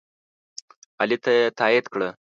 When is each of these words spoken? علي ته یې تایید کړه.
علي 1.01 1.17
ته 1.23 1.31
یې 1.37 1.45
تایید 1.59 1.85
کړه. 1.93 2.09